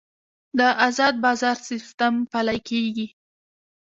[0.57, 3.07] د ازاد بازار سیستم پلی کیږي